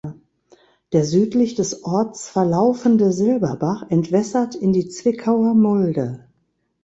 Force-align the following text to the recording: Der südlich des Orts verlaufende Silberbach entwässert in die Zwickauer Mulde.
Der 0.93 1.03
südlich 1.05 1.53
des 1.53 1.83
Orts 1.83 2.27
verlaufende 2.27 3.11
Silberbach 3.11 3.91
entwässert 3.91 4.55
in 4.55 4.73
die 4.73 4.89
Zwickauer 4.89 5.53
Mulde. 5.53 6.27